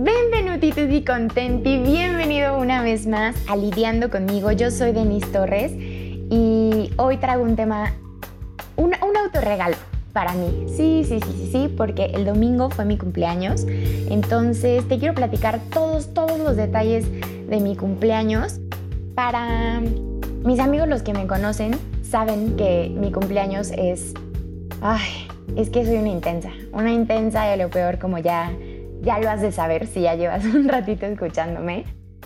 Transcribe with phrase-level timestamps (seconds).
[0.00, 4.52] Benvenuti tutti contenti, bienvenido una vez más a Lidiando conmigo.
[4.52, 7.94] Yo soy Denise Torres y hoy traigo un tema,
[8.76, 9.74] un, un autorregalo
[10.12, 10.66] para mí.
[10.68, 13.66] Sí, sí, sí, sí, sí, porque el domingo fue mi cumpleaños.
[13.66, 17.04] Entonces te quiero platicar todos, todos los detalles
[17.48, 18.60] de mi cumpleaños.
[19.16, 19.82] Para
[20.44, 21.72] mis amigos, los que me conocen,
[22.08, 24.14] saben que mi cumpleaños es...
[24.80, 25.26] Ay,
[25.56, 26.50] es que soy una intensa.
[26.70, 28.52] Una intensa y lo peor como ya,
[29.02, 31.84] ya lo has de saber si ya llevas un ratito escuchándome.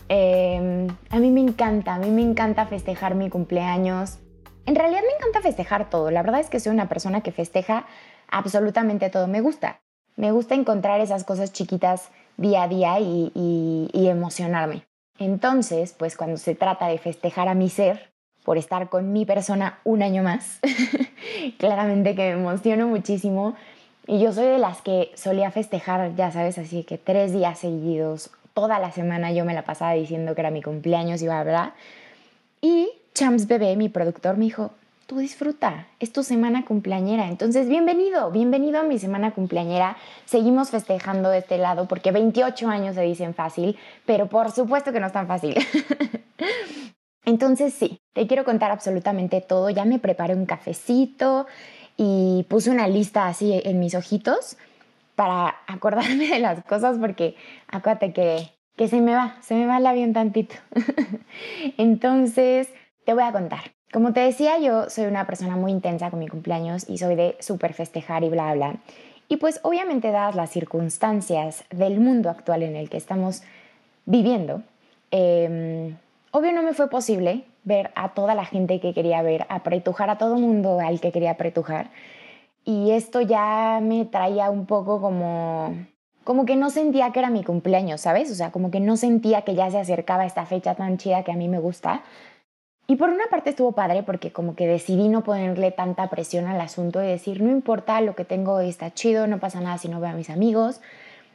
[0.09, 4.19] Em, a mí me encanta, a mí me encanta festejar mi cumpleaños.
[4.67, 6.11] En realidad me encanta festejar todo.
[6.11, 7.87] La verdad es que soy una persona que festeja
[8.29, 9.27] absolutamente todo.
[9.27, 9.81] Me gusta.
[10.17, 14.85] Me gusta encontrar esas cosas chiquitas día a día y, y emocionarme.
[15.19, 18.13] Entonces, pues cuando se trata de festejar a mi ser,
[18.45, 20.61] por estar con mi persona un año más,
[21.59, 23.55] claramente que me emociono muchísimo.
[24.07, 28.31] Y yo soy de las que solía festejar, ya sabes, así que tres días seguidos,
[28.53, 31.75] toda la semana yo me la pasaba diciendo que era mi cumpleaños y bla, bla.
[32.61, 34.73] Y Champs Bebé, mi productor, me dijo,
[35.07, 37.29] tú disfruta, es tu semana cumpleañera.
[37.29, 39.97] Entonces, bienvenido, bienvenido a mi semana cumpleañera.
[40.25, 45.01] Seguimos festejando de este lado porque 28 años se dicen fácil, pero por supuesto que
[45.01, 45.55] no es tan fácil.
[47.25, 49.71] Entonces, sí, te quiero contar absolutamente todo.
[49.71, 51.47] Ya me preparé un cafecito
[52.05, 54.57] y puse una lista así en mis ojitos
[55.15, 57.37] para acordarme de las cosas porque
[57.69, 60.57] acuérdate que, que se me va, se me va el avión tantito.
[61.79, 62.69] Entonces,
[63.05, 63.73] te voy a contar.
[63.93, 67.37] Como te decía, yo soy una persona muy intensa con mi cumpleaños y soy de
[67.39, 68.77] súper festejar y bla, bla.
[69.29, 73.43] Y pues obviamente dadas las circunstancias del mundo actual en el que estamos
[74.07, 74.63] viviendo,
[75.13, 75.95] eh,
[76.33, 80.19] obvio no me fue posible ver a toda la gente que quería ver, apretujar a
[80.19, 81.91] todo mundo al que quería apretujar.
[82.65, 85.75] Y esto ya me traía un poco como
[86.25, 88.31] como que no sentía que era mi cumpleaños, ¿sabes?
[88.31, 91.33] O sea, como que no sentía que ya se acercaba esta fecha tan chida que
[91.33, 92.03] a mí me gusta.
[92.87, 96.61] Y por una parte estuvo padre porque como que decidí no ponerle tanta presión al
[96.61, 100.01] asunto y decir, no importa, lo que tengo está chido, no pasa nada si no
[100.01, 100.81] veo a mis amigos.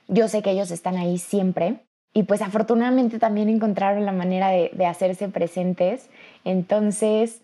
[0.07, 1.86] Yo sé que ellos están ahí siempre.
[2.13, 6.09] Y pues afortunadamente también encontraron la manera de, de hacerse presentes.
[6.43, 7.41] Entonces,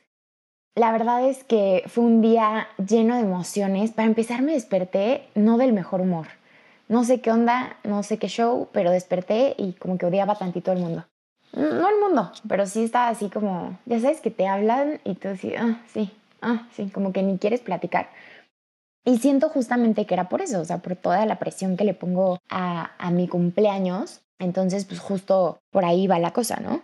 [0.75, 3.91] la verdad es que fue un día lleno de emociones.
[3.91, 6.27] Para empezar me desperté no del mejor humor.
[6.89, 10.71] No sé qué onda, no sé qué show, pero desperté y como que odiaba tantito
[10.71, 11.05] al mundo
[11.53, 15.29] no el mundo, pero sí estaba así como, ya sabes que te hablan y tú
[15.29, 18.09] así, ah, sí, ah, sí, como que ni quieres platicar.
[19.05, 21.93] Y siento justamente que era por eso, o sea, por toda la presión que le
[21.93, 24.21] pongo a, a mi cumpleaños.
[24.39, 26.81] Entonces, pues justo por ahí va la cosa, ¿no?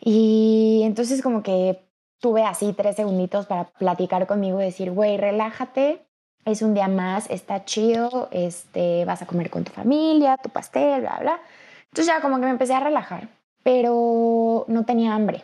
[0.00, 1.80] Y entonces como que
[2.20, 6.02] tuve así tres segunditos para platicar conmigo y decir, güey, relájate,
[6.44, 11.02] es un día más, está chido, este, vas a comer con tu familia, tu pastel,
[11.02, 11.40] bla, bla.
[11.84, 13.28] Entonces ya como que me empecé a relajar
[13.62, 15.42] pero no tenía hambre,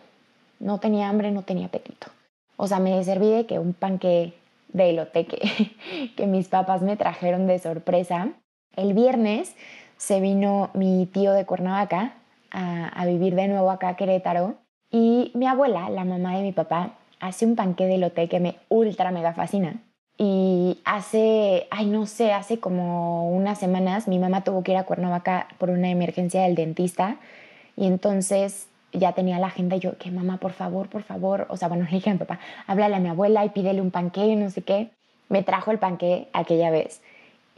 [0.58, 2.08] no tenía hambre, no tenía apetito.
[2.56, 4.34] O sea, me serví de que un panque
[4.68, 8.28] de elote que, que mis papás me trajeron de sorpresa.
[8.76, 9.54] El viernes
[9.98, 12.14] se vino mi tío de Cuernavaca
[12.50, 14.54] a, vivir de nuevo acá a Querétaro
[14.90, 18.56] y mi abuela, la mamá de mi papá, hace un panque de elote que me
[18.70, 19.82] ultra mega fascina.
[20.16, 24.84] Y hace, ay no sé, hace como unas semanas mi mamá tuvo que ir a
[24.84, 27.18] Cuernavaca por una emergencia del dentista
[27.76, 31.46] y entonces ya tenía la agenda y yo, que mamá, por favor, por favor.
[31.50, 33.90] O sea, bueno, le dije a mi papá, háblale a mi abuela y pídele un
[33.90, 34.90] panqué, no sé qué.
[35.28, 37.02] Me trajo el panqué aquella vez.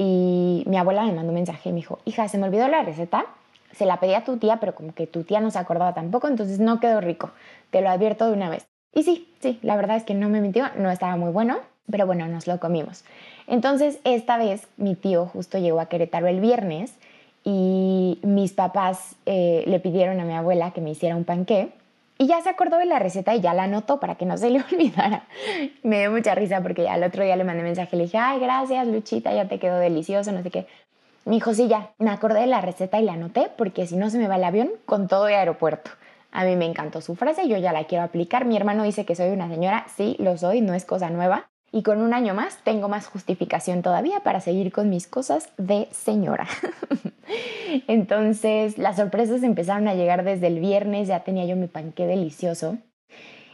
[0.02, 2.82] Y mi abuela me mandó un mensaje y me dijo, hija, se me olvidó la
[2.82, 3.26] receta.
[3.72, 6.26] Se la pedí a tu tía, pero como que tu tía no se acordaba tampoco,
[6.26, 7.32] entonces no quedó rico.
[7.68, 8.66] Te lo advierto de una vez.
[8.94, 11.58] Y sí, sí, la verdad es que no me mintió, no estaba muy bueno,
[11.90, 13.04] pero bueno, nos lo comimos.
[13.46, 16.94] Entonces, esta vez mi tío justo llegó a Querétaro el viernes
[17.44, 21.72] y mis papás eh, le pidieron a mi abuela que me hiciera un panqué
[22.20, 24.50] y ya se acordó de la receta y ya la anotó para que no se
[24.50, 25.24] le olvidara.
[25.82, 28.38] me dio mucha risa porque ya el otro día le mandé mensaje le dije, ay,
[28.38, 30.66] gracias Luchita, ya te quedó delicioso, no sé qué.
[31.24, 34.10] Me dijo, sí, ya, me acordé de la receta y la anoté porque si no
[34.10, 35.92] se me va el avión con todo de aeropuerto.
[36.30, 38.44] A mí me encantó su frase, yo ya la quiero aplicar.
[38.44, 41.49] Mi hermano dice que soy una señora, sí, lo soy, no es cosa nueva.
[41.72, 45.88] Y con un año más tengo más justificación todavía para seguir con mis cosas de
[45.92, 46.46] señora.
[47.86, 52.78] Entonces las sorpresas empezaron a llegar desde el viernes, ya tenía yo mi panqué delicioso.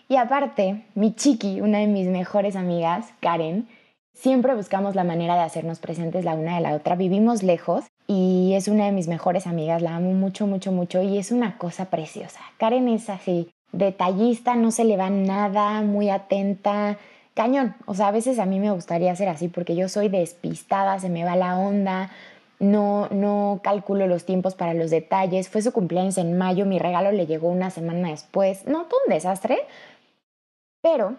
[0.08, 3.68] Y aparte, mi chiqui, una de mis mejores amigas, Karen,
[4.14, 6.94] siempre buscamos la manera de hacernos presentes la una de la otra.
[6.94, 11.18] Vivimos lejos y es una de mis mejores amigas, la amo mucho, mucho, mucho y
[11.18, 12.40] es una cosa preciosa.
[12.56, 16.98] Karen es así, detallista, no se le va nada, muy atenta,
[17.36, 17.76] cañón.
[17.84, 21.10] O sea, a veces a mí me gustaría ser así porque yo soy despistada, se
[21.10, 22.10] me va la onda,
[22.58, 25.48] no, no calculo los tiempos para los detalles.
[25.48, 28.66] Fue su cumpleaños en mayo, mi regalo le llegó una semana después.
[28.66, 29.58] No, todo un desastre.
[30.82, 31.14] Pero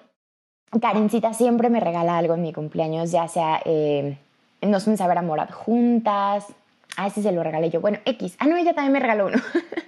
[0.82, 4.18] Karencita siempre me regala algo en mi cumpleaños, ya sea eh,
[4.62, 6.48] nos fuimos a ver Morad juntas.
[6.96, 7.80] A ese se lo regalé yo.
[7.80, 8.36] Bueno, X.
[8.40, 9.38] Ah, no, ella también me regaló uno.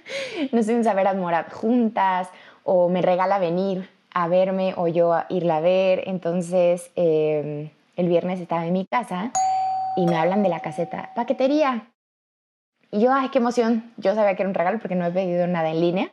[0.52, 2.28] nos fuimos a ver a juntas
[2.62, 6.04] o me regala venir a verme o yo a irla a ver.
[6.06, 9.32] Entonces, eh, el viernes estaba en mi casa
[9.96, 11.88] y me hablan de la caseta paquetería.
[12.90, 13.92] Y yo, ay, qué emoción.
[13.96, 16.12] Yo sabía que era un regalo porque no he pedido nada en línea.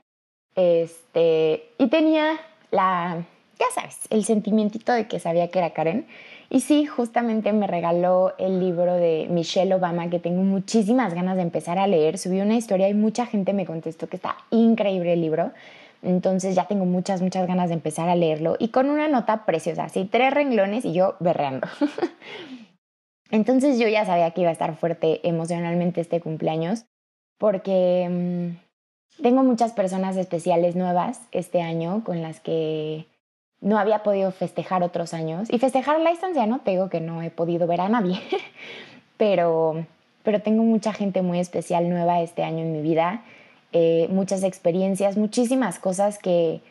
[0.56, 2.40] Este, y tenía
[2.72, 3.24] la,
[3.60, 6.08] ya sabes, el sentimientito de que sabía que era Karen.
[6.50, 11.42] Y sí, justamente me regaló el libro de Michelle Obama que tengo muchísimas ganas de
[11.42, 12.18] empezar a leer.
[12.18, 15.52] Subí una historia y mucha gente me contestó que está increíble el libro.
[16.08, 19.84] Entonces ya tengo muchas, muchas ganas de empezar a leerlo y con una nota preciosa,
[19.84, 21.68] así tres renglones y yo berreando.
[23.30, 26.86] Entonces yo ya sabía que iba a estar fuerte emocionalmente este cumpleaños
[27.38, 33.06] porque mm, tengo muchas personas especiales nuevas este año con las que
[33.60, 35.50] no había podido festejar otros años.
[35.52, 38.22] Y festejar la distancia, no te digo que no he podido ver a nadie,
[39.18, 39.86] pero,
[40.24, 43.26] pero tengo mucha gente muy especial nueva este año en mi vida,
[43.74, 46.62] eh, muchas experiencias, muchísimas cosas que,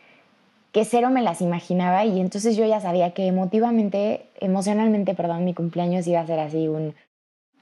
[0.72, 5.54] que cero me las imaginaba y entonces yo ya sabía que emotivamente, emocionalmente, perdón, mi
[5.54, 6.94] cumpleaños iba a ser así un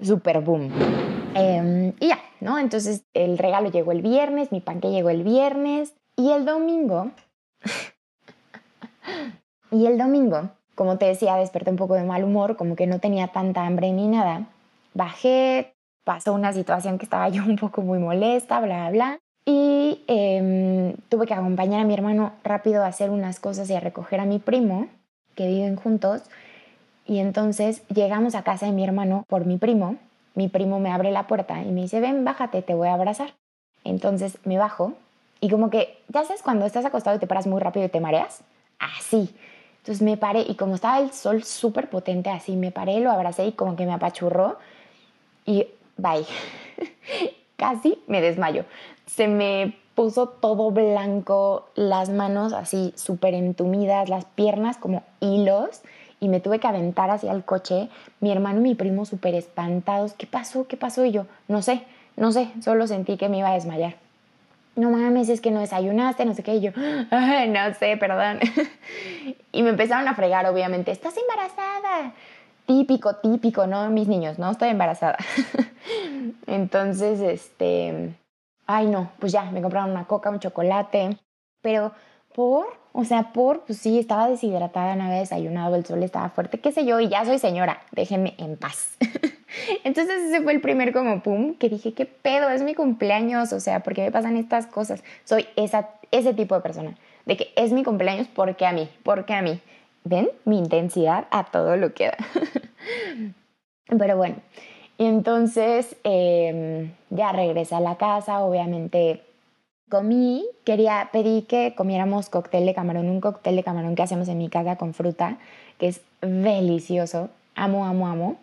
[0.01, 0.71] super boom.
[1.35, 2.59] Em, y ya, ¿no?
[2.59, 7.11] Entonces el regalo llegó el viernes, mi panque llegó el viernes y el domingo,
[9.71, 13.01] y el domingo, como te decía, desperté un poco de mal humor, como que no
[13.01, 14.49] tenía tanta hambre ni nada.
[14.93, 19.24] Bajé, pasó una situación que estaba yo un poco muy molesta, bla, bla, bla.
[19.47, 23.81] Y em, tuve que acompañar a mi hermano rápido a hacer unas cosas y a
[23.81, 24.89] recoger a mi primo,
[25.35, 26.23] que viven juntos.
[27.07, 29.97] Y entonces llegamos a casa de mi hermano por mi primo.
[30.35, 33.35] Mi primo me abre la puerta y me dice, ven, bájate, te voy a abrazar.
[33.85, 34.95] Entonces me bajo
[35.41, 38.43] y como que, ya sabes, cuando estás acostado te paras muy rápido y te mareas,
[38.79, 39.35] así.
[39.79, 43.47] Entonces me paré y como estaba el sol súper potente así, me paré, lo abracé
[43.47, 44.57] y como que me apachurró
[45.45, 45.67] y
[45.99, 46.25] bye.
[47.57, 48.65] Casi me desmayo
[49.07, 55.83] se me puso todo blanco, las manos así súper entumidas, las piernas como hilos
[56.21, 57.89] y me tuve que aventar hacia el coche.
[58.21, 60.15] Mi hermano y mi primo súper espantados.
[60.15, 60.67] ¿Qué pasó?
[60.67, 61.05] ¿Qué pasó?
[61.05, 61.83] Y yo, no sé,
[62.17, 63.97] no sé, solo sentí que me iba a desmayar.
[64.75, 66.57] No mames, es que no desayunaste, no sé qué.
[66.57, 68.41] Y yo, no sé, perdón.
[69.53, 70.91] y me empezaron a fregar, obviamente.
[70.91, 72.13] Estás embarazada.
[72.67, 73.91] Típico, típico, ¿no?
[73.91, 75.19] Mis niños, no estoy embarazada.
[76.47, 78.15] Entonces, este
[78.67, 81.17] ay no, pues ya, me compraron una coca, un chocolate,
[81.61, 81.93] pero
[82.35, 86.59] por, o sea, por, pues sí, estaba deshidratada, no había desayunado, el sol estaba fuerte,
[86.59, 88.97] qué sé yo, y ya soy señora, déjenme en paz.
[89.85, 93.61] Entonces ese fue el primer como pum, que dije, qué pedo, es mi cumpleaños, o
[93.61, 95.05] sea, ¿por qué me pasan estas cosas?
[95.25, 99.35] Soy esa, ese tipo de persona, de que es mi cumpleaños porque a mí, porque
[99.35, 99.61] a mí.
[100.05, 100.29] ¿Ven?
[100.45, 102.17] Mi intensidad a todo lo que da.
[103.99, 104.37] Pero bueno,
[104.99, 109.23] y entonces em, ya regresé a la casa, obviamente
[109.91, 114.39] comí, quería, pedí que comiéramos cóctel de camarón, un cóctel de camarón que hacemos en
[114.39, 115.39] mi casa con fruta,
[115.79, 118.37] que es delicioso, amo, amo, amo.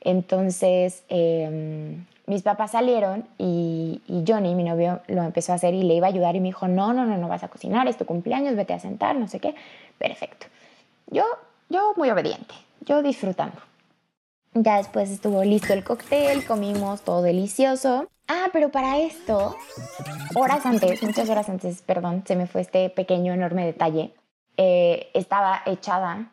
[0.00, 5.82] Entonces em, mis papás salieron y, y, Johnny, mi novio, lo empezó a hacer y
[5.82, 7.96] le iba a ayudar y me dijo, no, no, no, no vas a cocinar, es
[7.96, 9.54] tu cumpleaños, vete a sentar, no sé qué.
[9.98, 10.46] Perfecto.
[11.08, 11.24] Yo,
[11.68, 13.56] yo muy obediente, yo disfrutando.
[14.54, 18.08] Ya después estuvo listo el cóctel, comimos todo delicioso.
[18.28, 19.54] Ah, pero para esto,
[20.34, 24.14] horas antes, muchas horas antes, perdón, se me fue este pequeño, enorme detalle.
[24.56, 26.32] Eh, estaba echada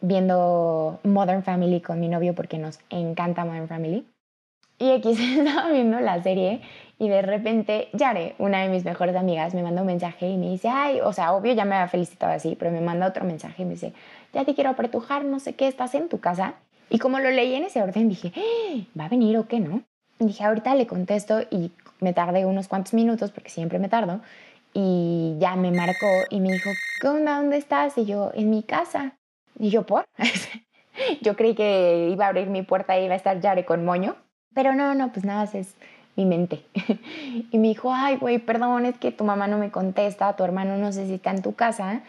[0.00, 4.06] viendo Modern Family con mi novio porque nos encanta Modern Family.
[4.78, 6.60] Y aquí estaba viendo la serie
[6.98, 10.50] y de repente Yare, una de mis mejores amigas, me manda un mensaje y me
[10.50, 13.62] dice, ay, o sea, obvio ya me había felicitado así, pero me manda otro mensaje
[13.62, 13.92] y me dice,
[14.32, 16.54] ya te quiero apretujar, no sé qué, estás en tu casa.
[16.90, 18.86] Y como lo leí en ese orden, dije, ¡Eh!
[18.98, 19.82] ¿va a venir o qué no?
[20.26, 24.20] dije, ahorita le contesto y me tardé unos cuantos minutos, porque siempre me tardo,
[24.74, 27.36] y ya me marcó y me dijo, ¿qué onda?
[27.36, 27.98] ¿Dónde estás?
[27.98, 29.16] Y yo, en mi casa.
[29.58, 30.04] Y yo, ¿por?
[31.20, 34.16] yo creí que iba a abrir mi puerta y iba a estar Yare con moño,
[34.54, 35.74] pero no, no, pues nada, es
[36.16, 36.64] mi mente.
[37.50, 40.76] y me dijo, ay, güey, perdón, es que tu mamá no me contesta, tu hermano
[40.76, 42.02] no sé si está en tu casa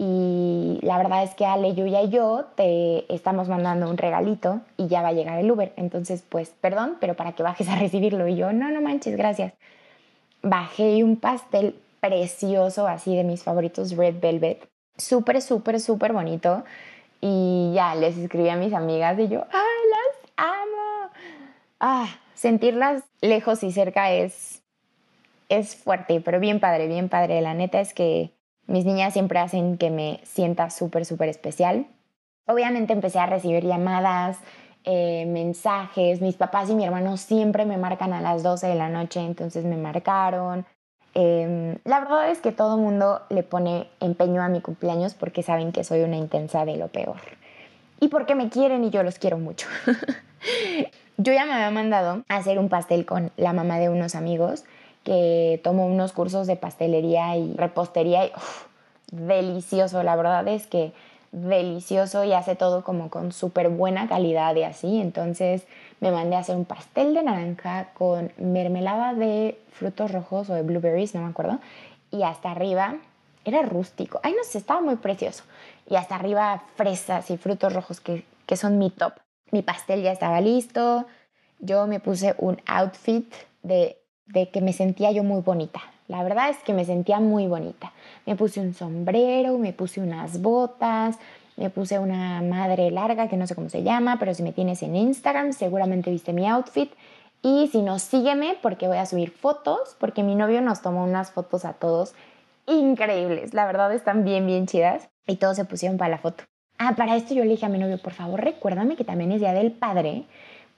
[0.00, 4.86] y la verdad es que Ale, Yuya y yo te estamos mandando un regalito y
[4.86, 5.72] ya va a llegar el Uber.
[5.76, 8.28] Entonces, pues, perdón, pero para que bajes a recibirlo.
[8.28, 9.54] Y yo, no, no manches, gracias.
[10.40, 14.68] Bajé un pastel precioso, así de mis favoritos, Red Velvet.
[14.96, 16.62] Súper, súper, súper bonito.
[17.20, 19.67] Y ya les escribí a mis amigas y yo, ¡ay!
[21.80, 24.62] Ah, sentirlas lejos y cerca es,
[25.48, 27.40] es fuerte, pero bien padre, bien padre.
[27.40, 28.32] La neta es que
[28.66, 31.86] mis niñas siempre hacen que me sienta súper, súper especial.
[32.46, 34.38] Obviamente empecé a recibir llamadas,
[34.84, 36.20] eh, mensajes.
[36.20, 39.64] Mis papás y mi hermano siempre me marcan a las 12 de la noche, entonces
[39.64, 40.66] me marcaron.
[41.14, 45.72] Em, la verdad es que todo mundo le pone empeño a mi cumpleaños porque saben
[45.72, 47.20] que soy una intensa de lo peor.
[48.00, 49.66] Y porque me quieren y yo los quiero mucho.
[51.18, 54.64] yo ya me había mandado a hacer un pastel con la mamá de unos amigos
[55.02, 58.32] que tomó unos cursos de pastelería y repostería y
[59.10, 60.02] delicioso.
[60.04, 60.92] La verdad es que
[61.32, 65.00] delicioso y hace todo como con súper buena calidad y así.
[65.00, 65.66] Entonces
[65.98, 70.62] me mandé a hacer un pastel de naranja con mermelada de frutos rojos o de
[70.62, 71.58] blueberries, no me acuerdo.
[72.12, 72.94] Y hasta arriba
[73.44, 74.20] era rústico.
[74.22, 75.42] Ay, no sé, estaba muy precioso.
[75.90, 79.14] Y hasta arriba fresas y frutos rojos que, que son mi top.
[79.50, 81.06] Mi pastel ya estaba listo.
[81.60, 85.80] Yo me puse un outfit de, de que me sentía yo muy bonita.
[86.06, 87.92] La verdad es que me sentía muy bonita.
[88.26, 91.18] Me puse un sombrero, me puse unas botas,
[91.56, 94.82] me puse una madre larga que no sé cómo se llama, pero si me tienes
[94.82, 96.92] en Instagram seguramente viste mi outfit.
[97.42, 101.30] Y si no, sígueme porque voy a subir fotos, porque mi novio nos tomó unas
[101.30, 102.14] fotos a todos
[102.66, 103.54] increíbles.
[103.54, 105.08] La verdad están bien, bien chidas.
[105.26, 106.44] Y todos se pusieron para la foto.
[106.78, 109.40] Ah, para esto yo le dije a mi novio, por favor recuérdame que también es
[109.40, 110.24] Día del Padre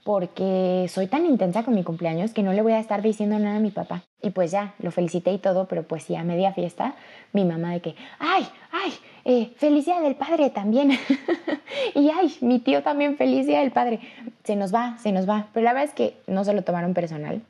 [0.04, 3.56] porque soy tan intensa con mi cumpleaños que no le voy a estar diciendo nada
[3.56, 4.02] a mi papá.
[4.22, 6.94] Y pues ya, lo felicité y todo, pero pues sí, a media fiesta,
[7.32, 8.92] mi mamá de que, ay, ay,
[9.24, 10.92] eh, felicidad del padre también.
[11.94, 14.00] y ay, mi tío también, felicidad del padre.
[14.44, 15.48] Se nos va, se nos va.
[15.52, 17.42] Pero la verdad es que no se lo tomaron personal.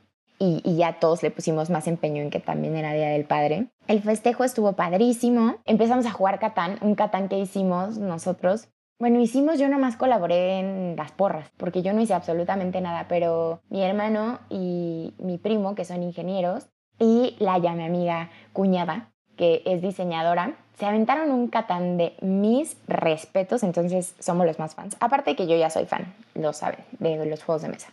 [0.43, 3.67] Y, ya todos le pusimos más empeño en que también era Día del Padre.
[3.87, 5.57] El festejo estuvo padrísimo.
[5.65, 8.67] Empezamos a jugar Catán, un Catán que hicimos nosotros
[9.01, 13.59] bueno, hicimos, yo nomás colaboré en las porras, porque yo no hice absolutamente nada, pero
[13.69, 16.67] mi hermano y mi primo, que son ingenieros,
[16.99, 22.77] y la ya mi amiga cuñada, que es diseñadora, se aventaron un catán de mis
[22.87, 24.95] respetos, entonces somos los más fans.
[24.99, 27.87] Aparte que yo ya soy fan, lo saben, de los juegos de mesa.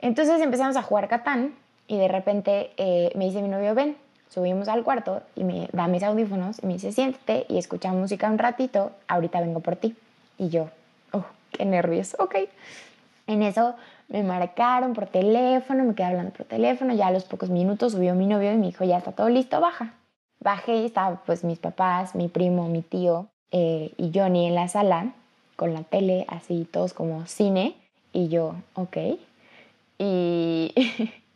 [0.00, 1.54] Entonces empezamos a jugar catán
[1.86, 3.96] y de repente eh, me dice mi novio, ven,
[4.28, 8.30] subimos al cuarto y me da mis audífonos y me dice, siéntate y escucha música
[8.30, 9.96] un ratito, ahorita vengo por ti.
[10.38, 10.70] Y yo,
[11.12, 12.36] oh, qué nervios, ok.
[13.26, 13.74] En eso
[14.08, 18.14] me marcaron por teléfono, me quedé hablando por teléfono, ya a los pocos minutos subió
[18.14, 19.94] mi novio y me dijo, ya está todo listo, baja.
[20.40, 24.68] Bajé y estaban pues mis papás, mi primo, mi tío eh, y Johnny en la
[24.68, 25.12] sala
[25.56, 27.74] con la tele, así todos como cine.
[28.12, 28.96] Y yo, ok.
[30.00, 30.72] Y...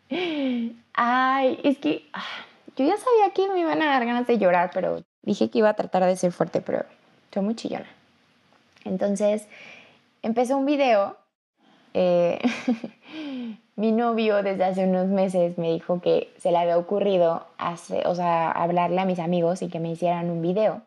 [0.94, 2.08] Ay, es que...
[2.14, 2.22] Ah,
[2.76, 5.68] yo ya sabía que me iban a dar ganas de llorar, pero dije que iba
[5.68, 6.84] a tratar de ser fuerte, pero
[7.26, 7.86] estoy muy chillona.
[8.84, 9.46] Entonces,
[10.22, 11.16] empezó un video.
[11.92, 12.40] Eh,
[13.76, 17.46] mi novio desde hace unos meses me dijo que se le había ocurrido
[18.06, 20.82] o sea, hablarle a mis amigos y que me hicieran un video.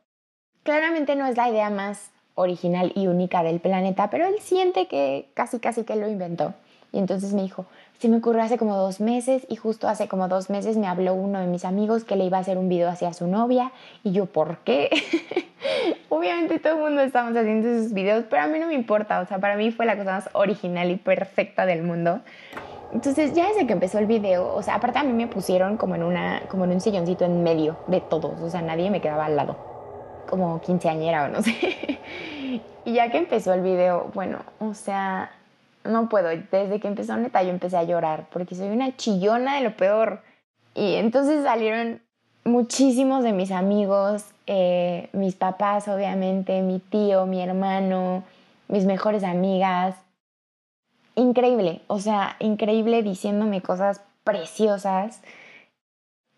[0.64, 5.30] Claramente no es la idea más original y única del planeta, pero él siente que
[5.36, 6.54] casi casi que lo inventó.
[6.92, 7.66] Y entonces me dijo,
[8.00, 11.14] se me ocurrió hace como dos meses y justo hace como dos meses me habló
[11.14, 13.72] uno de mis amigos que le iba a hacer un video hacia su novia
[14.04, 14.90] y yo, ¿por qué?
[16.10, 19.26] Obviamente todo el mundo estamos haciendo esos videos, pero a mí no me importa, o
[19.26, 22.22] sea, para mí fue la cosa más original y perfecta del mundo.
[22.94, 25.96] Entonces ya desde que empezó el video, o sea, aparte a mí me pusieron como
[25.96, 29.26] en, una, como en un silloncito en medio de todos, o sea, nadie me quedaba
[29.26, 29.58] al lado,
[30.30, 31.52] como quinceañera o no sé.
[32.86, 35.32] y ya que empezó el video, bueno, o sea,
[35.88, 36.30] no puedo.
[36.30, 40.22] Desde que empezó neta yo empecé a llorar porque soy una chillona de lo peor.
[40.76, 42.02] Y entonces salieron
[42.46, 48.24] muchísimos de mis amigos, eh, mis papás obviamente, mi tío, mi hermano,
[48.68, 49.96] mis mejores amigas.
[51.16, 55.22] Increíble, o sea, increíble diciéndome cosas preciosas.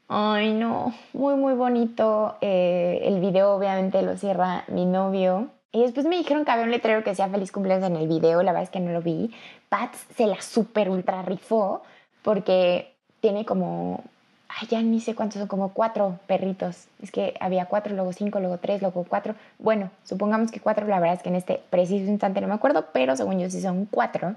[0.08, 2.38] Ay, no, muy, muy bonito.
[2.42, 5.50] Eh, el video obviamente lo cierra mi novio.
[5.72, 8.42] Y después me dijeron que había un letrero que decía feliz cumpleaños en el video,
[8.42, 9.32] la verdad es que no lo vi.
[9.70, 11.84] Pats se la super ultra rifó
[12.24, 14.04] porque tiene como,
[14.48, 16.88] ay, ya ni sé cuántos son, como cuatro perritos.
[17.04, 19.36] Es que había cuatro, luego cinco, luego tres, luego cuatro.
[19.60, 22.88] Bueno, supongamos que cuatro, la verdad es que en este preciso instante no me acuerdo,
[22.92, 24.36] pero según yo sí son cuatro.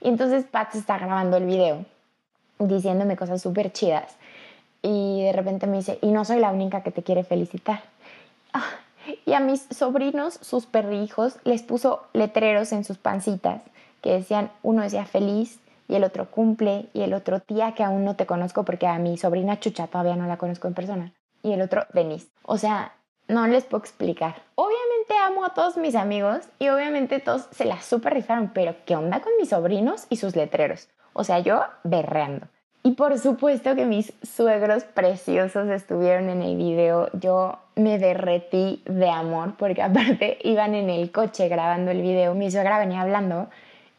[0.00, 1.84] Y entonces Pats está grabando el video
[2.58, 4.16] diciéndome cosas súper chidas.
[4.82, 7.82] Y de repente me dice, y no soy la única que te quiere felicitar.
[8.52, 8.64] Ah,
[9.24, 13.62] y a mis sobrinos, sus perrijos, les puso letreros en sus pancitas
[14.00, 18.04] que decían, uno decía feliz y el otro cumple y el otro tía que aún
[18.04, 21.52] no te conozco porque a mi sobrina Chucha todavía no la conozco en persona y
[21.52, 22.28] el otro Denise.
[22.42, 22.94] O sea,
[23.28, 24.42] no les puedo explicar.
[24.54, 28.96] Obviamente amo a todos mis amigos y obviamente todos se la super rifaron, pero ¿qué
[28.96, 30.88] onda con mis sobrinos y sus letreros?
[31.12, 32.46] O sea, yo berreando.
[32.84, 37.10] Y por supuesto que mis suegros preciosos estuvieron en el video.
[37.12, 42.34] Yo me derretí de amor porque aparte iban en el coche grabando el video.
[42.34, 43.48] Mi suegra venía hablando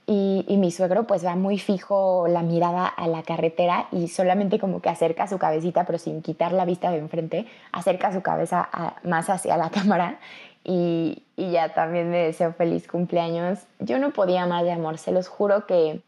[0.05, 4.81] y, mi suegro pues va muy fijo la mirada a la carretera y solamente como
[4.81, 8.69] que acerca su cabecita, pero sin quitar la vista de enfrente, acerca su cabeza
[9.03, 10.19] más hacia la cámara
[10.65, 13.59] y, y ya también me deseo feliz cumpleaños.
[13.79, 16.01] Yo no podía más de amor, se los juro que...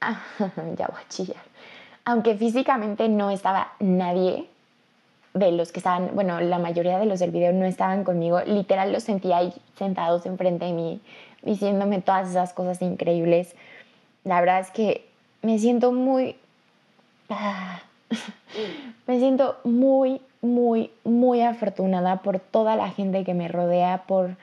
[0.76, 1.47] ya voy a chillar
[2.08, 4.46] aunque físicamente no estaba nadie
[5.34, 8.92] de los que estaban, bueno, la mayoría de los del video no estaban conmigo, literal
[8.92, 11.02] los sentía ahí sentados enfrente de mí,
[11.42, 13.54] diciéndome todas esas cosas increíbles.
[14.24, 15.06] La verdad es que
[15.42, 16.36] me siento muy...
[19.06, 24.36] Me siento muy, muy, muy afortunada por toda la gente que me rodea, por,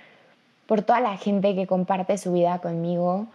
[0.67, 3.25] por toda la gente que comparte su vida conmigo.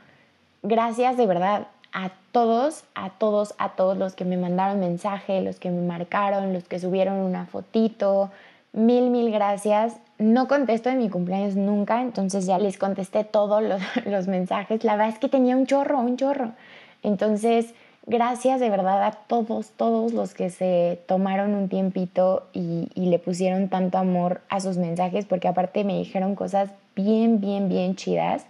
[0.63, 5.59] Gracias de verdad a todos, a todos, a todos los que me mandaron mensaje, los
[5.59, 8.31] que me marcaron, los que subieron una fotito.
[8.73, 9.97] Mil, mil gracias.
[10.19, 13.63] No contesto en mi cumpleaños nunca, entonces ya les contesté todos
[14.07, 14.85] los, mensajes.
[14.85, 16.53] La verdad es que tenía un chorro, un chorro.
[17.03, 17.75] Entonces,
[18.07, 23.69] gracias de verdad a todos, todos los que se tomaron un tiempito y, le pusieron
[23.69, 28.47] tanto amor a sus mensajes, porque aparte me dijeron cosas bien, bien, bien chidas.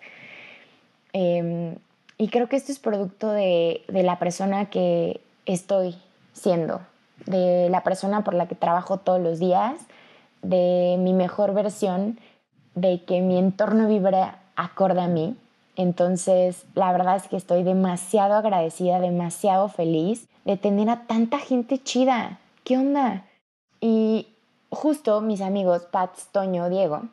[1.12, 1.76] Em,
[2.20, 5.96] y creo que esto es producto de, la persona que estoy
[6.34, 6.82] siendo,
[7.24, 9.80] de la persona por la que trabajo todos los días,
[10.42, 12.20] de mi mejor versión,
[12.74, 15.34] de que mi entorno vibre acorde a mí.
[15.76, 21.82] Entonces, la verdad es que estoy demasiado agradecida, demasiado feliz de tener a tanta gente
[21.82, 22.38] chida.
[22.64, 23.24] ¿Qué onda?
[23.80, 24.28] Y
[24.68, 27.04] justo mis amigos Pat, Toño, Diego,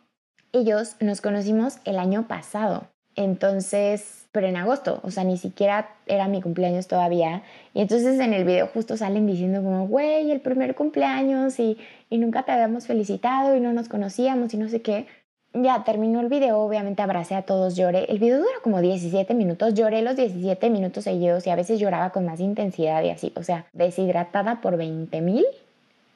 [0.52, 2.88] ellos nos conocimos el año pasado.
[3.18, 7.42] Entonces, pero en agosto, o sea, ni siquiera era mi cumpleaños todavía.
[7.74, 11.80] Y entonces en el video justo salen diciendo como, güey, el primer cumpleaños y,
[12.12, 15.08] y nunca te habíamos felicitado y no nos conocíamos y no sé qué.
[15.54, 18.06] Ya terminó el video, obviamente abracé a todos, lloré.
[18.06, 22.12] El video dura como 17 minutos, lloré los 17 minutos seguidos y a veces lloraba
[22.12, 25.46] con más intensidad y así, o sea, deshidratada por 20 mil.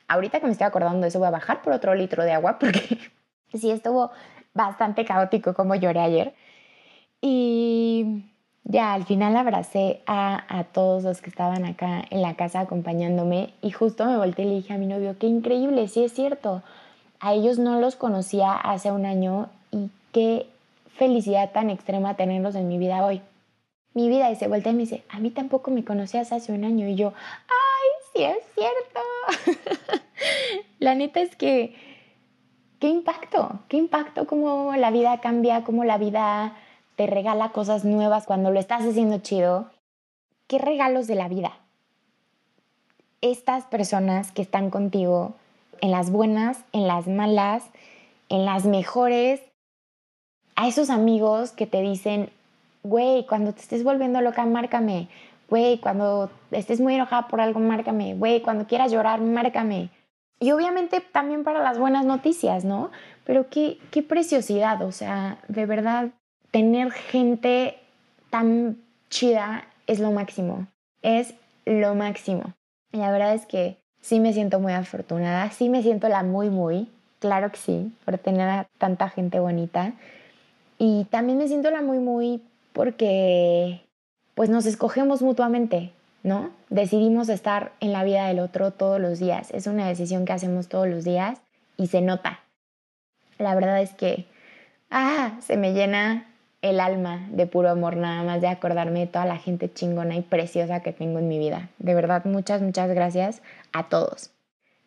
[0.08, 2.60] Ahorita que me estoy acordando de eso voy a bajar por otro litro de agua
[2.60, 3.00] porque
[3.56, 4.12] sí estuvo
[4.54, 6.34] bastante caótico como lloré ayer.
[7.22, 8.26] Y
[8.64, 13.54] ya al final abracé a, a, todos los que estaban acá en la casa acompañándome
[13.62, 16.64] y justo me volteé y le dije a mi novio, qué increíble, sí es cierto.
[17.20, 20.48] A ellos no los conocía hace un año y qué
[20.96, 23.22] felicidad tan extrema tenerlos en mi vida hoy.
[23.94, 26.64] Mi vida y se voltea y me dice, a mí tampoco me conocías hace un
[26.64, 27.14] año y yo,
[27.48, 30.00] ay, sí es cierto.
[30.80, 31.76] la neta es que,
[32.80, 36.56] qué impacto, qué impacto, cómo la vida cambia, cómo la vida
[37.02, 39.72] te regala cosas nuevas cuando lo estás haciendo chido.
[40.46, 41.54] ¿Qué regalos de la vida?
[43.22, 45.34] Estas personas que están contigo
[45.80, 47.64] en las buenas, en las malas,
[48.30, 49.42] en las mejores,
[50.56, 52.30] a esos amigos que te dicen,
[52.84, 55.08] güey, cuando te estés volviendo loca, márcame.
[55.50, 58.14] Güey, cuando estés muy enojada por algo, márcame.
[58.14, 59.90] Güey, cuando quieras llorar, márcame.
[60.40, 62.92] Y obviamente también para las buenas noticias, ¿no?
[63.24, 66.12] Pero qué, qué preciosidad, o sea, de verdad,
[66.52, 67.78] tener gente
[68.30, 68.78] tan
[69.10, 70.68] chida es lo máximo.
[71.02, 71.34] Es
[71.66, 72.54] lo máximo.
[72.92, 76.50] Y la verdad es que sí me siento muy afortunada, sí me siento la muy,
[76.50, 79.94] muy, claro que sí, por tener a tanta gente bonita.
[80.78, 82.42] Y también me siento la muy, muy
[82.74, 83.82] porque
[84.34, 85.92] pues nos escogemos mutuamente,
[86.24, 86.52] ¿no?
[86.70, 89.52] Decidimos estar en la vida del otro todos los días.
[89.52, 91.40] Es una decisión que hacemos todos los días
[91.78, 92.40] y se nota.
[93.38, 94.26] La verdad es que,
[94.90, 96.31] ah, se me llena
[96.62, 100.21] el alma de puro amor, nada más de acordarme de toda la gente chingona y
[100.21, 101.69] preciosa que tengo en mi vida.
[101.80, 103.41] De verdad, muchas, muchas gracias
[103.74, 104.32] a todos.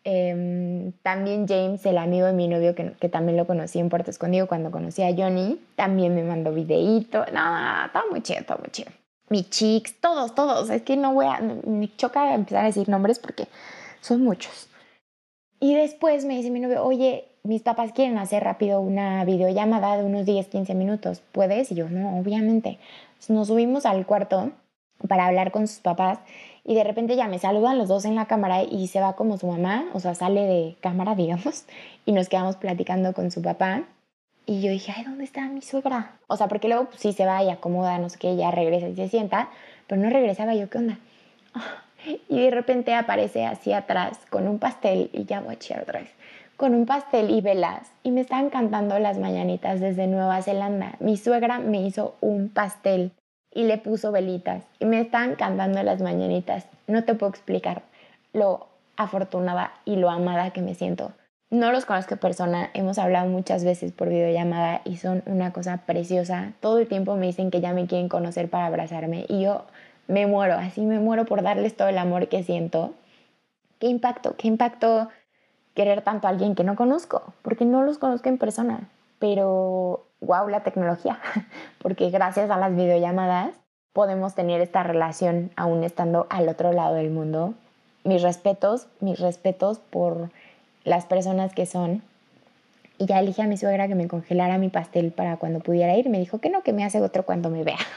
[0.05, 4.47] Em, también James, el amigo de mi novio, que, también lo conocí en Puerto Escondido
[4.47, 7.25] cuando conocí a Johnny, también me mandó videíto.
[7.33, 8.91] No, todo muy chido, todo muy chido.
[9.31, 10.69] Mi chicks, todos, todos.
[10.69, 13.49] Es que no voy a, me choca empezar a decir nombres porque
[14.01, 14.69] son muchos.
[15.59, 20.05] Y después me dice mi novio, oye, mis papás quieren hacer rápido una videollamada de
[20.05, 21.23] unos 10, 15 minutos.
[21.31, 21.71] ¿Puedes?
[21.71, 22.79] Y yo, no, obviamente.
[23.29, 24.53] nos subimos al cuarto
[25.07, 26.19] para hablar con sus papás
[26.65, 29.37] y de repente ya me saludan los dos en la cámara y se va como
[29.37, 31.67] su mamá, o sea, sale de cámara, digamos,
[32.07, 33.83] y nos quedamos platicando con su papá.
[34.47, 36.17] Y yo dije, ay, ¿dónde está mi suegra?
[36.27, 38.89] O sea, porque luego pues, sí se va y acomoda, no sé qué, ya regresa
[38.89, 39.51] y se sienta,
[39.87, 40.99] pero no regresaba yo, ¿qué onda?
[42.29, 46.01] Y de repente aparece así atrás con un pastel y ya voy a echar otra
[46.01, 46.11] vez
[46.57, 50.95] con un pastel y velas y me estaban cantando las mañanitas desde Nueva Zelanda.
[51.01, 53.13] Mi suegra me hizo un pastel
[53.53, 56.67] y le puso velitas y me estaban cantando las mañanitas.
[56.87, 57.83] No te puedo explicar
[58.33, 61.13] lo afortunada y lo amada que me siento.
[61.51, 66.53] No los conozco persona, hemos hablado muchas veces por videollamada y son una cosa preciosa.
[66.61, 69.65] Todo el tiempo me dicen que ya me quieren conocer para abrazarme y yo
[70.09, 72.95] me muero, así me muero por darles todo el amor que siento.
[73.79, 74.35] ¿Qué impacto?
[74.37, 75.09] ¿Qué impacto
[75.75, 77.35] querer tanto a alguien que no conozco?
[77.43, 78.89] Porque no los conozco en persona.
[79.19, 81.19] Pero, wow, la tecnología.
[81.83, 83.55] Porque gracias a las videollamadas
[83.93, 87.55] podemos tener esta relación aún estando al otro lado del mundo.
[88.03, 90.31] Mis respetos, mis respetos por
[90.85, 92.03] las personas que son.
[92.99, 96.09] Y ya elige a mi suegra que me congelara mi pastel para cuando pudiera ir.
[96.09, 97.79] Me dijo que no, que me hace otro cuando me vea.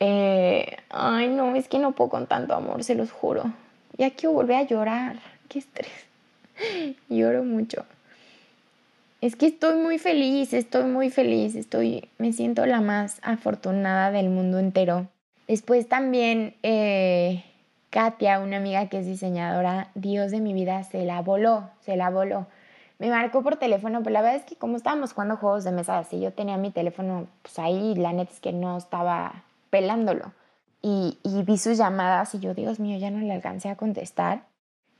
[0.00, 3.42] Eh, ay, no, es que no puedo con tanto amor, se los juro.
[3.96, 5.16] Ya quiero volver a llorar.
[5.48, 6.07] Qué estrés.
[7.08, 7.84] Lloro mucho.
[9.20, 14.30] Es que estoy muy feliz, estoy muy feliz, estoy, me siento la más afortunada del
[14.30, 15.08] mundo entero.
[15.48, 17.42] Después también eh,
[17.90, 22.10] Katia, una amiga que es diseñadora, Dios de mi vida, se la voló, se la
[22.10, 22.46] voló.
[22.98, 25.98] Me marcó por teléfono, pero la verdad es que como estábamos jugando juegos de mesa
[25.98, 30.32] así, yo tenía mi teléfono pues ahí, la neta es que no estaba pelándolo.
[30.80, 34.42] Y, y vi sus llamadas y yo, Dios mío, ya no le alcancé a contestar.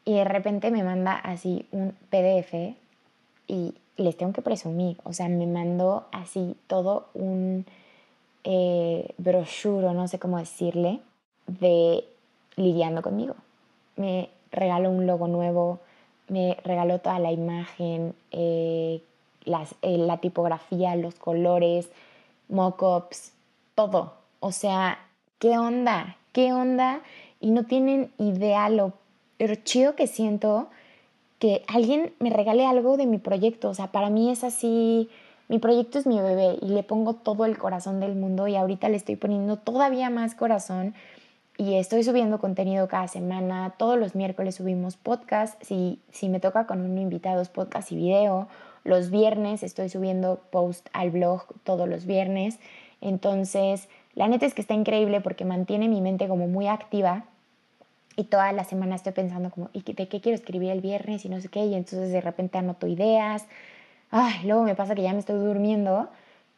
[0.09, 2.75] Y de repente me manda así un PDF
[3.47, 7.67] y les tengo que presumir, o sea, me mandó así todo un
[8.43, 11.01] eh, brochure, no sé cómo decirle,
[11.47, 12.05] de
[12.57, 13.35] lidiando conmigo.
[13.97, 15.79] Me regaló un logo nuevo,
[16.29, 19.03] me regaló toda la imagen, eh,
[19.45, 21.91] eh, la tipografía, los colores,
[22.49, 23.35] mockups,
[23.75, 24.15] todo.
[24.41, 25.01] O sea,
[25.39, 26.17] ¿qué onda?
[26.33, 27.03] ¿Qué onda?
[27.41, 28.95] Y no tienen idea lo
[29.39, 30.69] pero chido que siento
[31.39, 33.71] que alguien me regale algo de mi proyecto.
[33.71, 35.09] O sea, para mí es así,
[35.49, 38.89] mi proyecto es mi bebé y le pongo todo el corazón del mundo y ahorita
[38.89, 40.95] le estoy poniendo todavía más corazón
[41.57, 43.75] y estoy subiendo contenido cada semana.
[43.79, 45.61] Todos los miércoles subimos podcast.
[45.63, 48.49] Si, si me toca con un invitado es podcast y video.
[48.85, 52.59] Los viernes estoy subiendo post al blog todos los viernes.
[53.01, 57.25] Entonces, la neta es que está increíble porque mantiene mi mente como muy activa
[58.19, 61.25] y toda la semana estoy pensando como, ¿y de qué quiero escribir el viernes?
[61.25, 63.47] Y no sé qué, y entonces de repente anoto ideas.
[64.11, 66.09] Ay, luego me pasa que ya me estoy durmiendo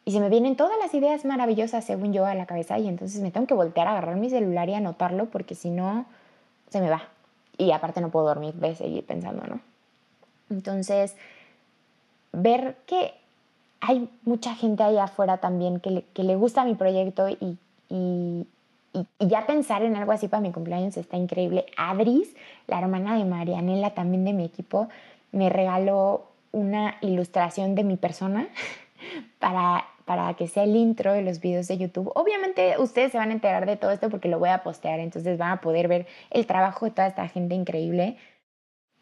[0.03, 3.21] y se me vienen todas las ideas maravillosas según yo a la cabeza y entonces
[3.21, 6.07] me tengo que voltear a agarrar mi celular y anotarlo porque si no,
[6.69, 7.03] se me va.
[7.59, 9.59] Y aparte no puedo dormir de seguir pensando, ¿no?
[10.49, 11.15] Entonces,
[12.33, 13.13] ver que
[13.81, 17.57] hay mucha gente ahí afuera también que le, que le gusta mi proyecto y,
[18.93, 21.65] y, ya pensar en algo así para mi cumpleaños está increíble.
[21.77, 22.35] Adris,
[22.67, 24.89] la hermana de Marianela, también de mi equipo,
[25.31, 28.49] me regaló una ilustración de mi persona
[29.39, 32.11] para, para que sea el intro de los videos de YouTube.
[32.15, 35.37] Obviamente ustedes se van a enterar de todo esto porque lo voy a postear, entonces
[35.37, 38.17] van a poder ver el trabajo de toda esta gente increíble.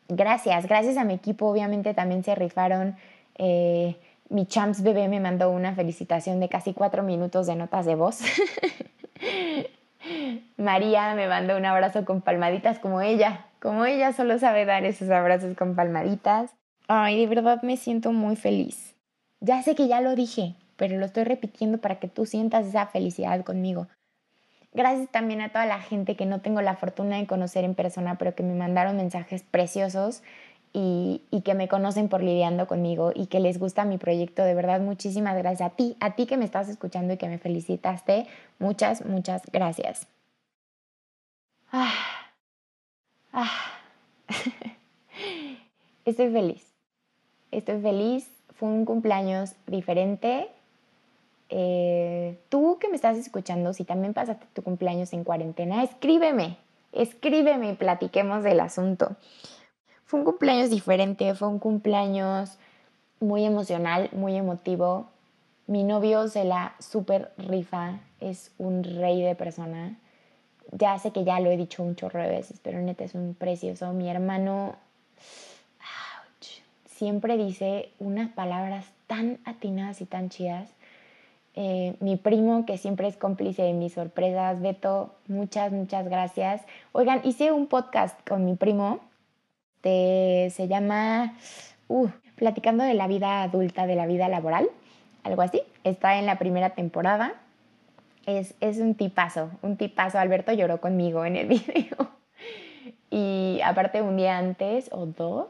[0.08, 2.96] Gracias, gracias a mi equipo, obviamente también se rifaron.
[3.38, 3.96] Eh,
[4.30, 8.22] mi Champs bebé me mandó una felicitación de casi cuatro minutos de notas de voz.
[10.58, 15.10] María me mandó un abrazo con palmaditas como ella, como ella solo sabe dar esos
[15.10, 16.54] abrazos con palmaditas.
[16.88, 18.96] Ay, de verdad me siento muy feliz.
[19.42, 22.88] Ya sé que ya lo dije, pero lo estoy repitiendo para que tú sientas esa
[22.88, 23.88] felicidad conmigo.
[24.72, 28.18] Gracias también a toda la gente que no tengo la fortuna de conocer en persona,
[28.18, 30.22] pero que me mandaron mensajes preciosos
[30.74, 34.44] y, y, que me conocen por lidiando conmigo y que les gusta mi proyecto.
[34.44, 37.40] De verdad, muchísimas gracias a ti, a ti que me estás escuchando y que me
[37.40, 38.28] felicitaste.
[38.60, 40.08] Muchas, muchas gracias.
[41.72, 41.94] Ah,
[43.34, 43.52] ah.
[46.06, 46.66] Estoy feliz.
[47.52, 48.30] Estoy feliz.
[48.56, 50.50] Fue un cumpleaños diferente.
[51.50, 56.58] Eh, tú que me estás escuchando, si también pasaste tu cumpleaños en cuarentena, escríbeme.
[56.92, 59.16] Escríbeme y platiquemos del asunto.
[60.10, 62.58] Fue un cumpleaños diferente, fue un cumpleaños
[63.20, 65.08] muy emocional, muy emotivo.
[65.68, 70.00] Mi novio se la super rifa, es un rey de persona.
[70.72, 73.36] Ya sé que ya lo he dicho un chorro de veces, pero neta es un
[73.36, 73.94] precioso.
[73.94, 74.78] Mi hermano
[76.88, 80.72] siempre dice unas palabras tan atinadas y tan chidas.
[81.54, 86.64] Eh, mi primo, que siempre es cómplice de mis sorpresas, Beto, muchas, muchas gracias.
[86.94, 89.08] Oigan, hice un podcast con mi primo
[89.80, 91.36] este, se llama
[91.88, 94.70] uh, Platicando de la vida adulta, de la vida laboral,
[95.24, 95.62] algo así.
[95.84, 97.34] Está en la primera temporada.
[98.26, 100.20] Es, es un tipazo, un tipazo.
[100.20, 102.12] Alberto lloró conmigo en el video.
[103.10, 105.48] Y aparte un día antes, o dos,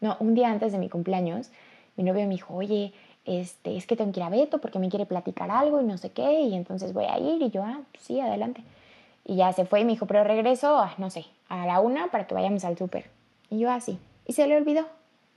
[0.00, 1.50] no, un día antes de mi cumpleaños,
[1.96, 2.92] mi novio me dijo, oye,
[3.24, 5.98] este, es que tengo que ir a Beto porque me quiere platicar algo y no
[5.98, 8.62] sé qué, y entonces voy a ir y yo, ah, pues sí, adelante.
[9.24, 12.10] Y ya se fue y me dijo, pero regreso, ah, no sé, a la una
[12.10, 13.21] para que vayamos al súper.
[13.52, 14.86] Y yo así, ah, y se le olvidó.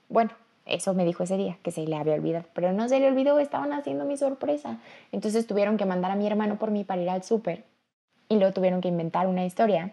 [0.07, 0.31] Bueno,
[0.65, 3.39] eso me dijo ese día, que se le había olvidado, pero no se le olvidó,
[3.39, 4.77] estaban haciendo mi sorpresa.
[5.11, 7.65] Entonces tuvieron que mandar a mi hermano por mí para ir al súper
[8.29, 9.91] y luego tuvieron que inventar una historia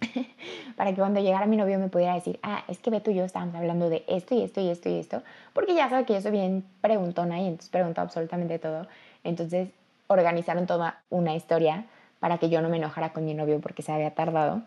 [0.76, 3.24] para que cuando llegara mi novio me pudiera decir, ah, es que Beto y yo
[3.24, 6.22] estábamos hablando de esto y esto y esto y esto, porque ya sabe que yo
[6.22, 8.86] soy bien preguntona y entonces pregunto absolutamente todo.
[9.22, 9.68] Entonces
[10.06, 11.84] organizaron toda una historia
[12.20, 14.62] para que yo no me enojara con mi novio porque se había tardado.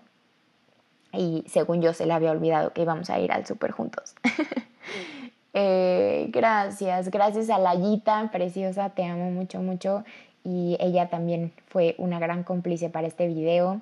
[1.13, 4.15] Y según yo se le había olvidado que íbamos a ir al súper juntos.
[5.60, 10.04] Eh, gracias, gracias a Layita, preciosa, te amo mucho, mucho.
[10.43, 13.82] Y ella también fue una gran cómplice para este video.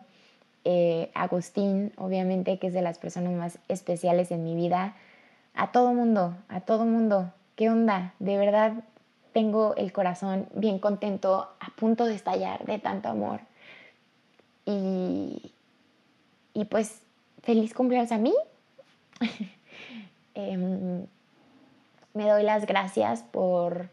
[0.64, 4.96] Eh, Agustín, obviamente, que es de las personas más especiales en mi vida.
[5.54, 7.34] A todo mundo, a todo mundo.
[7.58, 8.14] ¿Qué onda?
[8.20, 8.74] De verdad
[9.34, 13.42] tengo el corazón bien contento, a punto de estallar de tanto amor.
[14.66, 15.52] Y,
[16.54, 17.02] y pues,
[17.46, 18.34] feliz cumpleaños a mí.
[20.38, 21.08] Em,
[22.14, 23.88] me doy las gracias por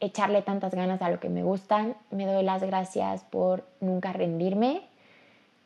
[0.00, 1.94] echarle tantas ganas a lo que me gustan.
[2.10, 4.82] Me doy las gracias por nunca rendirme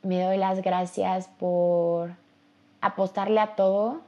[0.07, 2.13] me doy las gracias por
[2.81, 4.03] apostarle a todo,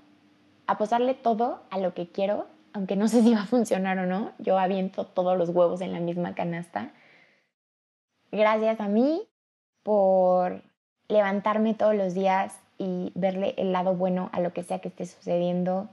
[0.67, 4.33] apostarle todo a lo que quiero, aunque no sé si va a funcionar o no.
[4.39, 6.93] Yo aviento todos los huevos en la misma canasta.
[8.31, 9.27] Gracias a mí
[9.83, 10.63] por
[11.09, 15.07] levantarme todos los días y verle el lado bueno a lo que sea que esté
[15.07, 15.89] sucediendo.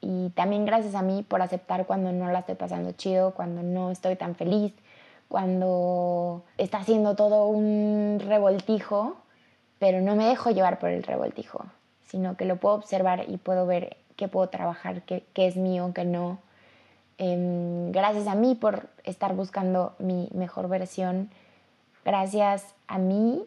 [0.00, 3.90] Y también gracias a mí por aceptar cuando no la estoy pasando chido, cuando no
[3.90, 4.72] estoy tan feliz,
[5.28, 9.16] cuando está haciendo todo un revoltijo
[9.78, 11.64] pero no me dejo llevar por el revoltijo,
[12.06, 16.04] sino que lo puedo observar y puedo ver qué puedo trabajar, qué, es mío, qué
[16.04, 16.38] no.
[17.18, 21.30] Em, gracias a mí por estar buscando mi mejor versión.
[22.04, 23.44] Gracias a mí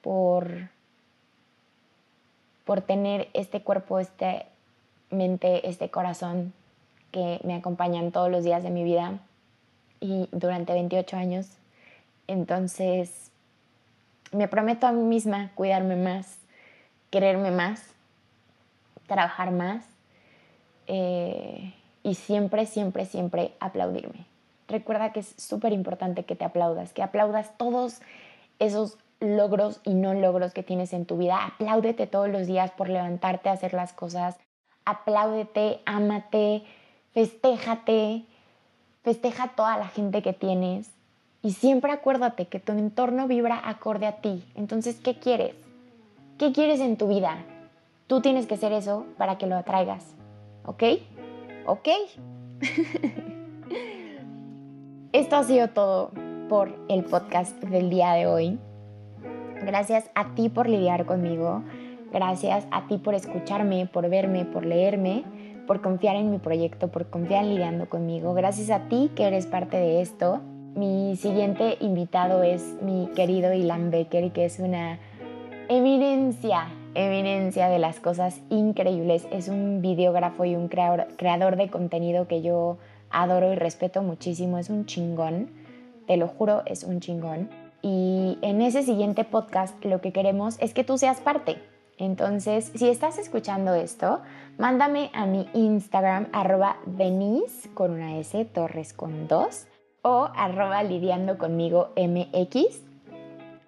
[0.00, 0.68] por,
[2.64, 4.46] por tener este cuerpo, este
[5.10, 6.52] mente, este corazón
[7.10, 9.20] que me acompañan todos los días de mi vida
[10.00, 11.46] y durante 28 años.
[12.26, 13.30] Entonces,
[14.32, 16.38] me prometo a mí misma cuidarme más,
[17.10, 17.94] quererme más,
[19.06, 19.84] trabajar más
[20.86, 21.72] eh,
[22.02, 24.26] y siempre, siempre, siempre aplaudirme.
[24.68, 28.00] Recuerda que es súper importante que te aplaudas, que aplaudas todos
[28.58, 31.44] esos logros y no logros que tienes en tu vida.
[31.44, 34.38] Apláudete todos los días por levantarte a hacer las cosas.
[34.84, 36.62] Apláudete, ámate,
[37.12, 38.24] festéjate,
[39.02, 40.90] festeja toda la gente que tienes.
[41.42, 44.44] Y siempre acuérdate que tu entorno vibra acorde a ti.
[44.54, 45.54] Entonces, ¿qué quieres?
[46.38, 47.44] ¿Qué quieres en tu vida?
[48.06, 50.14] Tú tienes que ser eso para que lo atraigas.
[50.64, 50.82] ¿Ok?
[51.66, 51.88] ¿Ok?
[55.12, 56.10] Esto ha sido todo
[56.48, 58.58] por el podcast del día de hoy.
[59.64, 61.62] Gracias a ti por lidiar conmigo.
[62.12, 65.24] Gracias a ti por escucharme, por verme, por leerme,
[65.66, 68.34] por confiar en mi proyecto, por confiar en lidiando conmigo.
[68.34, 70.40] Gracias a ti que eres parte de esto.
[70.76, 74.98] Mi siguiente invitado es mi querido Ilan Becker, que es una
[75.68, 79.26] eminencia, eminencia de las cosas increíbles.
[79.32, 82.78] Es un videógrafo y un creador, de contenido que yo
[83.10, 84.58] adoro y respeto muchísimo.
[84.58, 85.50] Es un chingón,
[86.06, 87.63] te lo juro, es un chingón.
[87.84, 91.62] Y en ese siguiente podcast lo que queremos es que tú seas parte.
[91.98, 94.20] Entonces, si estás escuchando esto,
[94.56, 99.66] mándame a mi Instagram arroba Denise con una S, Torres con dos
[100.00, 102.80] o arroba lidiando conmigo MX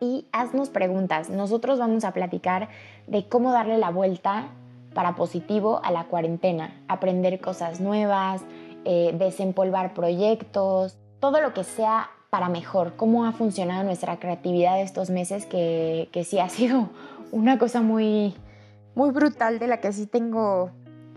[0.01, 1.29] y haznos preguntas.
[1.29, 2.71] Nosotros vamos a platicar
[3.07, 4.49] de cómo darle la vuelta
[4.95, 8.43] para positivo a la cuarentena, aprender cosas nuevas,
[8.87, 15.09] eh, desempolvar proyectos, todo lo que sea para mejor, cómo ha funcionado nuestra creatividad estos
[15.09, 16.91] meses que, que sí ha sido
[17.33, 18.35] una cosa muy,
[18.95, 20.71] muy brutal de la que sí tengo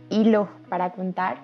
[0.10, 1.40] hilo para contar.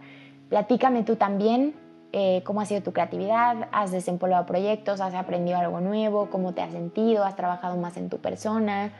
[0.47, 1.75] Platícame tú también
[2.13, 6.61] eh, cómo ha sido tu creatividad, has desempolvado proyectos, has aprendido algo nuevo, cómo te
[6.61, 8.93] has sentido, has trabajado más en tu persona,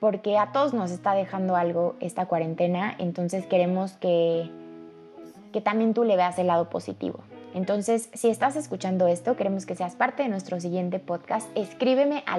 [0.00, 4.50] porque a todos nos está dejando algo esta cuarentena, entonces queremos que,
[5.50, 7.20] que también tú le veas el lado positivo.
[7.54, 11.48] Entonces, si estás escuchando esto, queremos que seas parte de nuestro siguiente podcast.
[11.56, 12.38] Escríbeme a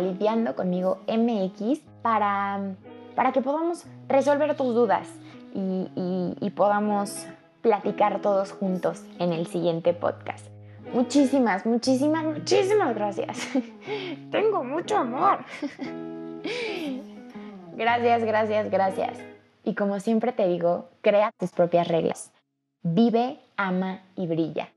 [0.55, 2.75] conmigo MX para,
[3.15, 5.07] para que podamos resolver tus dudas
[5.53, 7.25] y, y podamos
[7.61, 10.45] platicar todos juntos en el siguiente podcast.
[10.93, 13.47] Muchísimas, muchísimas, muchísimas gracias.
[14.31, 15.39] Tengo mucho amor.
[17.75, 19.17] gracias, gracias, gracias.
[19.63, 22.31] Y como siempre te digo, crea tus propias reglas.
[22.81, 24.69] Vive, ama y brilla.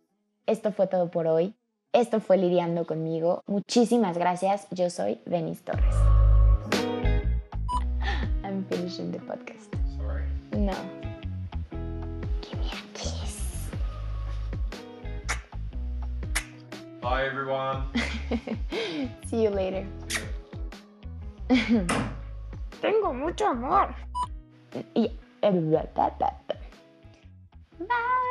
[0.47, 1.55] Esto fue todo por hoy.
[1.93, 3.43] Esto fue Lidiando conmigo.
[3.47, 4.67] Muchísimas gracias.
[4.71, 5.95] Yo soy Denise Torres.
[8.45, 9.69] I'm finishing the podcast.
[9.99, 10.25] Sorry.
[10.57, 10.73] No.
[12.41, 13.69] Give me a kiss.
[17.01, 17.85] Bye, everyone.
[19.27, 19.87] See you later.
[22.81, 23.95] Tengo mucho amor.
[24.95, 25.11] Y...
[27.79, 28.22] Bye.